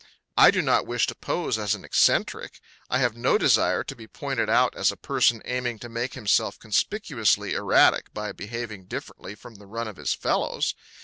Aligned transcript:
I 0.35 0.49
do 0.49 0.63
not 0.63 0.87
wish 0.87 1.05
to 1.05 1.13
pose 1.13 1.59
as 1.59 1.75
an 1.75 1.85
eccentric. 1.85 2.59
I 2.89 2.97
have 2.97 3.15
no 3.15 3.37
desire 3.37 3.83
to 3.83 3.95
be 3.95 4.07
pointed 4.07 4.49
out 4.49 4.75
as 4.75 4.91
a 4.91 4.97
person 4.97 5.43
aiming 5.45 5.77
to 5.77 5.89
make 5.89 6.15
himself 6.15 6.57
conspicuously 6.57 7.53
erratic 7.53 8.11
by 8.11 8.31
behaving 8.31 8.85
differently 8.85 9.35
from 9.35 9.57
the 9.57 9.67
run 9.67 9.87
of 9.87 9.97
his 9.97 10.15
fellows. 10.15 10.73